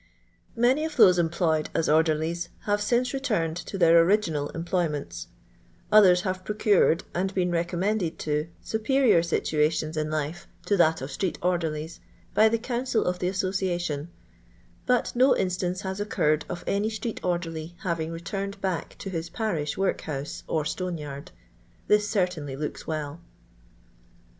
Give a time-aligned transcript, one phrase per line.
[0.55, 5.27] Many of tbose employed as orderlies hare since returned to their original employments;
[5.93, 11.37] othen have procured, and been recommended to, ioperior situations in life to that of stree^
[11.43, 11.99] orderlies,
[12.33, 14.09] by the Council of the Association,
[14.87, 19.75] but no ifutance hat occurred qf any street orderly having returned haei to his parish
[19.75, 21.27] vorkhousc or tUmeyard"
[21.85, 23.21] This certainly looks well.